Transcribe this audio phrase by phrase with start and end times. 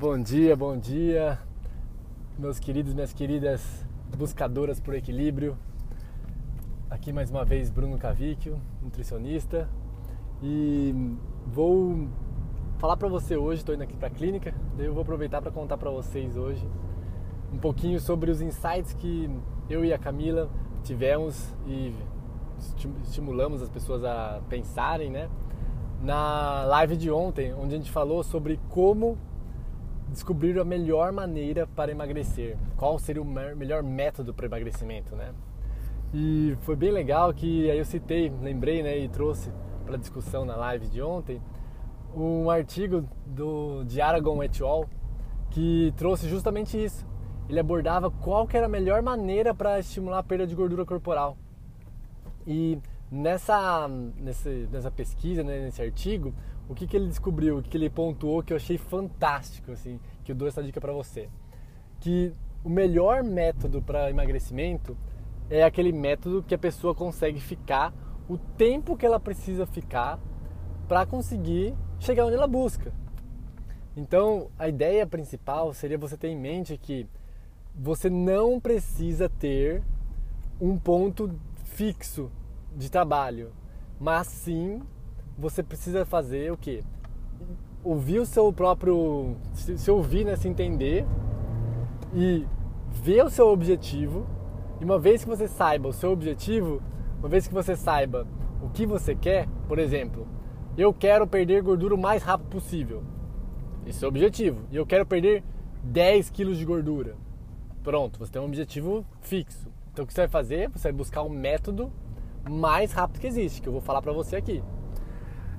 [0.00, 1.38] Bom dia, bom dia,
[2.38, 3.84] meus queridos, minhas queridas
[4.16, 5.58] buscadoras por equilíbrio.
[6.88, 9.68] Aqui mais uma vez Bruno Cavicchio, nutricionista,
[10.42, 10.94] e
[11.46, 12.08] vou
[12.78, 13.60] falar para você hoje.
[13.60, 16.66] Estou indo aqui para a clínica, daí eu vou aproveitar para contar para vocês hoje
[17.52, 19.28] um pouquinho sobre os insights que
[19.68, 20.48] eu e a Camila
[20.82, 21.94] tivemos e
[23.02, 25.28] estimulamos as pessoas a pensarem, né?
[26.02, 29.18] Na live de ontem, onde a gente falou sobre como
[30.10, 35.32] descobrir a melhor maneira para emagrecer, qual seria o melhor método para emagrecimento, né?
[36.12, 39.52] E foi bem legal que aí eu citei, lembrei, né, e trouxe
[39.86, 41.40] para discussão na live de ontem
[42.14, 44.88] um artigo do de Aragon et al
[45.50, 47.06] que trouxe justamente isso.
[47.48, 51.36] Ele abordava qual que era a melhor maneira para estimular a perda de gordura corporal.
[52.46, 52.78] E
[53.10, 56.32] nessa, nessa, nessa pesquisa, né, nesse artigo,
[56.70, 59.98] o que, que ele descobriu, o que, que ele pontuou que eu achei fantástico, assim,
[60.22, 61.28] que eu dou essa dica para você.
[61.98, 64.96] Que o melhor método para emagrecimento
[65.50, 67.92] é aquele método que a pessoa consegue ficar
[68.28, 70.20] o tempo que ela precisa ficar
[70.86, 72.92] para conseguir chegar onde ela busca.
[73.96, 77.04] Então, a ideia principal seria você ter em mente que
[77.74, 79.82] você não precisa ter
[80.60, 81.34] um ponto
[81.64, 82.30] fixo
[82.76, 83.50] de trabalho,
[83.98, 84.80] mas sim
[85.40, 86.84] você precisa fazer o quê?
[87.82, 89.36] Ouvir o seu próprio.
[89.54, 90.36] Se, ouvir, né?
[90.36, 91.06] Se entender
[92.14, 92.46] e
[92.90, 94.26] ver o seu objetivo.
[94.80, 96.82] E uma vez que você saiba o seu objetivo,
[97.18, 98.26] uma vez que você saiba
[98.62, 100.26] o que você quer, por exemplo,
[100.76, 103.02] eu quero perder gordura o mais rápido possível.
[103.86, 104.60] Esse é o objetivo.
[104.70, 105.42] E eu quero perder
[105.82, 107.16] 10 quilos de gordura.
[107.82, 109.68] Pronto, você tem um objetivo fixo.
[109.92, 110.68] Então o que você vai fazer?
[110.68, 111.90] Você vai buscar um método
[112.48, 114.62] mais rápido que existe, que eu vou falar para você aqui.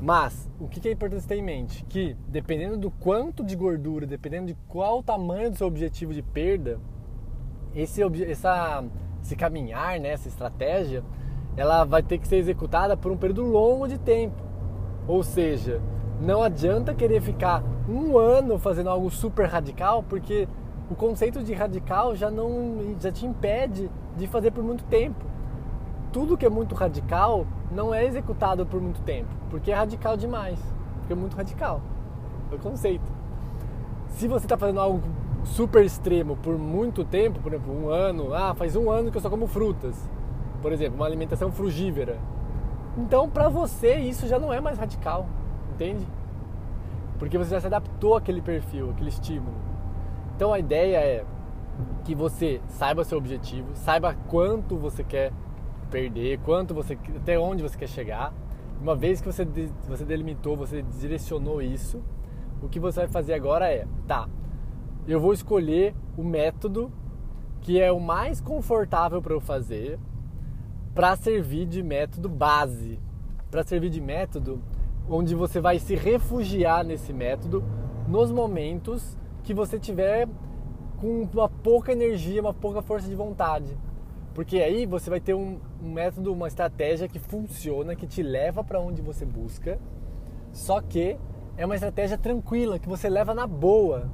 [0.00, 1.84] Mas o que é importante ter em mente?
[1.84, 6.22] Que dependendo do quanto de gordura, dependendo de qual o tamanho do seu objetivo de
[6.22, 6.78] perda,
[7.74, 8.84] esse, essa,
[9.22, 11.02] esse caminhar, né, essa estratégia,
[11.56, 14.42] ela vai ter que ser executada por um período longo de tempo.
[15.06, 15.80] Ou seja,
[16.20, 20.48] não adianta querer ficar um ano fazendo algo super radical, porque
[20.90, 25.24] o conceito de radical já não já te impede de fazer por muito tempo
[26.14, 27.44] tudo que é muito radical
[27.74, 30.58] não é executado por muito tempo, porque é radical demais,
[31.00, 31.80] porque é muito radical.
[32.50, 33.12] É o conceito.
[34.10, 35.02] Se você está fazendo algo
[35.44, 39.20] super extremo por muito tempo, por exemplo, um ano, ah, faz um ano que eu
[39.20, 40.08] só como frutas,
[40.62, 42.16] por exemplo, uma alimentação frugívora.
[42.96, 45.26] Então, para você, isso já não é mais radical,
[45.74, 46.06] entende?
[47.18, 49.56] Porque você já se adaptou àquele perfil, àquele estímulo.
[50.36, 51.24] Então, a ideia é
[52.04, 55.32] que você saiba seu objetivo, saiba quanto você quer
[55.94, 58.34] perder, quanto você, até onde você quer chegar.
[58.82, 59.44] Uma vez que você,
[59.86, 62.02] você delimitou, você direcionou isso,
[62.60, 64.28] o que você vai fazer agora é, tá,
[65.06, 66.90] eu vou escolher o método
[67.60, 70.00] que é o mais confortável para eu fazer,
[70.94, 72.98] para servir de método base,
[73.48, 74.60] para servir de método
[75.08, 77.62] onde você vai se refugiar nesse método
[78.08, 80.28] nos momentos que você tiver
[81.00, 83.76] com uma pouca energia, uma pouca força de vontade.
[84.34, 88.64] Porque aí você vai ter um, um método, uma estratégia que funciona, que te leva
[88.64, 89.78] para onde você busca,
[90.52, 91.18] só que
[91.56, 94.10] é uma estratégia tranquila, que você leva na boa.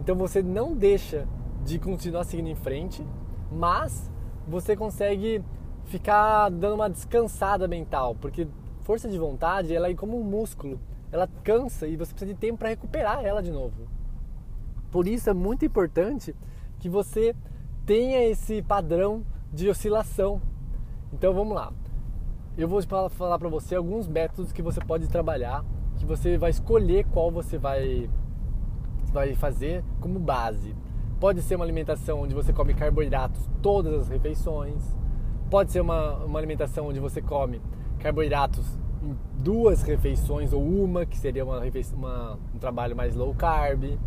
[0.00, 1.26] Então você não deixa
[1.64, 3.06] de continuar seguindo em frente,
[3.50, 4.10] mas
[4.46, 5.42] você consegue
[5.84, 8.46] ficar dando uma descansada mental, porque
[8.82, 10.80] força de vontade ela é como um músculo,
[11.10, 13.88] ela cansa e você precisa de tempo para recuperar ela de novo.
[14.90, 16.34] Por isso é muito importante
[16.78, 17.34] que você
[17.84, 20.40] tenha esse padrão de oscilação.
[21.12, 21.72] Então vamos lá.
[22.56, 25.64] Eu vou falar para você alguns métodos que você pode trabalhar,
[25.96, 28.08] que você vai escolher qual você vai
[29.12, 30.74] vai fazer como base.
[31.20, 34.82] Pode ser uma alimentação onde você come carboidratos todas as refeições.
[35.50, 37.60] Pode ser uma, uma alimentação onde você come
[37.98, 38.66] carboidratos
[39.02, 41.60] em duas refeições ou uma, que seria uma,
[41.94, 43.98] uma um trabalho mais low carb.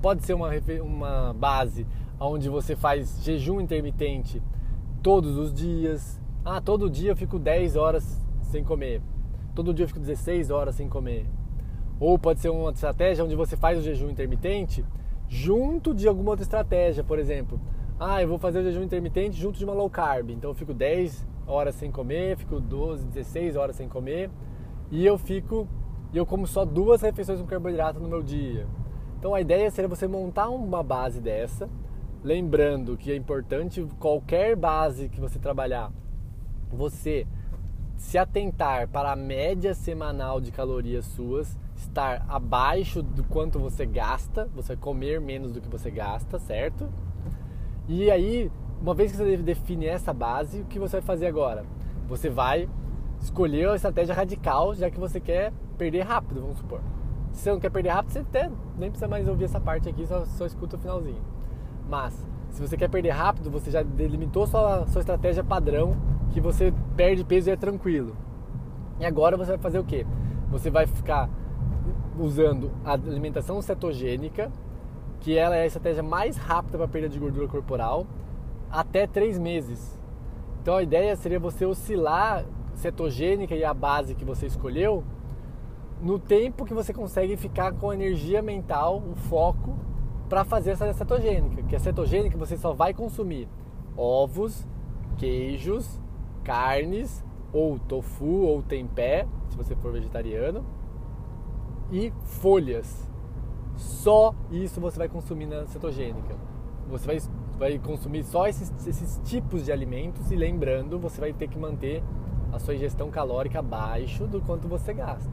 [0.00, 0.50] Pode ser uma,
[0.82, 1.86] uma base
[2.20, 4.40] onde você faz jejum intermitente
[5.02, 6.21] todos os dias.
[6.44, 9.00] Ah, todo dia eu fico 10 horas sem comer.
[9.54, 11.26] Todo dia eu fico 16 horas sem comer.
[12.00, 14.84] Ou pode ser uma estratégia onde você faz o jejum intermitente
[15.28, 17.60] junto de alguma outra estratégia, por exemplo.
[17.98, 20.30] Ah, eu vou fazer o jejum intermitente junto de uma low carb.
[20.30, 24.30] Então eu fico 10 horas sem comer, fico 12, 16 horas sem comer
[24.90, 25.68] e eu fico
[26.12, 28.66] e eu como só duas refeições com carboidrato no meu dia.
[29.18, 31.68] Então a ideia seria você montar uma base dessa
[32.24, 35.90] Lembrando que é importante qualquer base que você trabalhar,
[36.76, 37.26] você
[37.96, 44.48] se atentar para a média semanal de calorias suas, estar abaixo do quanto você gasta,
[44.54, 46.88] você comer menos do que você gasta, certo?
[47.88, 51.64] E aí, uma vez que você define essa base, o que você vai fazer agora?
[52.08, 52.68] Você vai
[53.20, 56.80] escolher uma estratégia radical, já que você quer perder rápido, vamos supor.
[57.32, 60.06] Se você não quer perder rápido, você até nem precisa mais ouvir essa parte aqui,
[60.06, 61.22] só, só escuta o finalzinho.
[61.88, 62.14] Mas,
[62.50, 65.96] se você quer perder rápido, você já delimitou sua, sua estratégia padrão,
[66.32, 68.16] que você perde peso e é tranquilo.
[68.98, 70.06] E agora você vai fazer o quê?
[70.50, 71.28] Você vai ficar
[72.18, 74.50] usando a alimentação cetogênica,
[75.20, 78.06] que ela é a estratégia mais rápida para perda de gordura corporal,
[78.70, 79.98] até três meses.
[80.60, 82.44] Então a ideia seria você oscilar
[82.74, 85.04] cetogênica e a base que você escolheu
[86.00, 89.76] no tempo que você consegue ficar com energia mental, o foco
[90.28, 91.62] para fazer essa cetogênica.
[91.62, 93.48] Que a cetogênica você só vai consumir
[93.96, 94.66] ovos,
[95.16, 96.00] queijos,
[96.42, 100.64] carnes, ou tofu ou tempé, se você for vegetariano,
[101.90, 103.08] e folhas.
[103.76, 106.36] Só isso você vai consumir na cetogênica.
[106.88, 107.18] Você vai,
[107.58, 112.02] vai consumir só esses, esses tipos de alimentos e lembrando, você vai ter que manter
[112.52, 115.30] a sua ingestão calórica abaixo do quanto você gasta.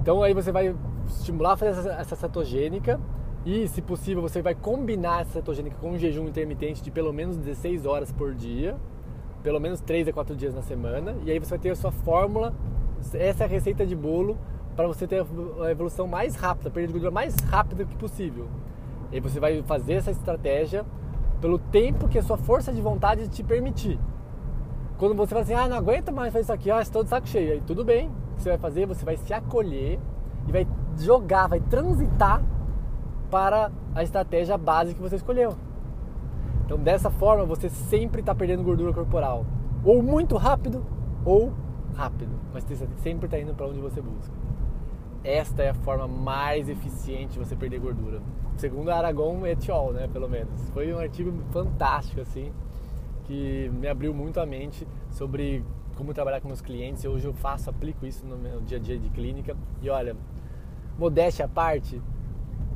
[0.00, 0.74] Então aí você vai
[1.06, 3.00] estimular a fazer essa, essa cetogênica
[3.44, 7.36] e, se possível, você vai combinar essa cetogênica com um jejum intermitente de pelo menos
[7.36, 8.76] 16 horas por dia,
[9.46, 11.92] pelo menos 3 a 4 dias na semana, e aí você vai ter a sua
[11.92, 12.52] fórmula,
[13.14, 14.36] essa é a receita de bolo
[14.74, 15.24] para você ter
[15.64, 18.48] a evolução mais rápida, a perda de gordura mais rápida que possível.
[19.12, 20.84] E aí você vai fazer essa estratégia
[21.40, 24.00] pelo tempo que a sua força de vontade te permitir.
[24.98, 27.28] Quando você fala assim, ah, não aguento mais fazer isso aqui, ah, estou de saco
[27.28, 28.08] cheio, aí tudo bem.
[28.08, 28.84] O que você vai fazer?
[28.86, 30.00] Você vai se acolher
[30.48, 30.66] e vai
[30.98, 32.42] jogar, vai transitar
[33.30, 35.54] para a estratégia base que você escolheu.
[36.66, 39.46] Então, dessa forma, você sempre está perdendo gordura corporal.
[39.84, 40.84] Ou muito rápido,
[41.24, 41.52] ou
[41.94, 42.32] rápido.
[42.52, 44.34] Mas você sempre está indo para onde você busca.
[45.22, 48.20] Esta é a forma mais eficiente de você perder gordura.
[48.56, 50.68] Segundo Aragon et al., né, pelo menos.
[50.70, 52.52] Foi um artigo fantástico, assim,
[53.24, 55.64] que me abriu muito a mente sobre
[55.96, 57.04] como trabalhar com meus clientes.
[57.04, 59.56] Hoje eu faço, aplico isso no meu dia a dia de clínica.
[59.80, 60.16] E olha,
[60.98, 62.02] modéstia à parte,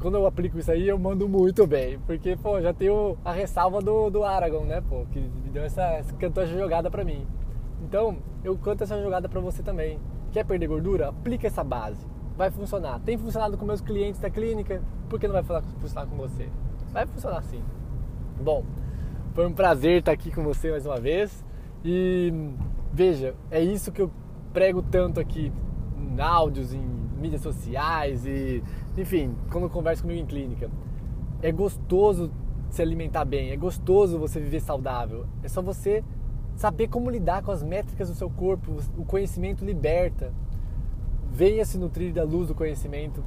[0.00, 1.98] quando eu aplico isso aí, eu mando muito bem.
[2.00, 6.02] Porque, pô, já tenho a ressalva do, do Aragon, né, pô, que me deu essa,
[6.18, 7.26] cantou essa jogada pra mim.
[7.82, 9.98] Então, eu canto essa jogada pra você também.
[10.32, 11.08] Quer perder gordura?
[11.08, 12.06] Aplica essa base.
[12.36, 13.00] Vai funcionar.
[13.00, 16.48] Tem funcionado com meus clientes da clínica, por que não vai funcionar com você?
[16.92, 17.62] Vai funcionar sim.
[18.40, 18.64] Bom,
[19.34, 21.44] foi um prazer estar aqui com você mais uma vez.
[21.84, 22.32] E
[22.92, 24.10] veja, é isso que eu
[24.52, 25.52] prego tanto aqui
[25.98, 28.62] em áudios, em mídias sociais e,
[28.96, 30.70] enfim, quando eu converso comigo em clínica.
[31.42, 32.30] É gostoso
[32.68, 35.26] se alimentar bem, é gostoso você viver saudável.
[35.42, 36.02] É só você
[36.56, 38.76] saber como lidar com as métricas do seu corpo.
[38.96, 40.32] O conhecimento liberta.
[41.32, 43.24] Venha se nutrir da luz do conhecimento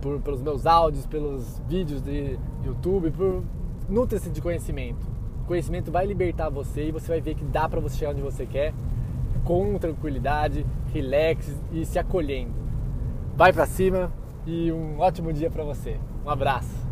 [0.00, 3.44] por, pelos meus áudios, pelos vídeos de YouTube, por
[3.88, 5.18] nutra-se de conhecimento
[5.48, 8.44] conhecimento vai libertar você e você vai ver que dá para você chegar onde você
[8.44, 8.74] quer
[9.44, 12.67] com tranquilidade, relax e se acolhendo.
[13.38, 14.12] Vai para cima
[14.44, 15.96] e um ótimo dia para você.
[16.26, 16.87] Um abraço.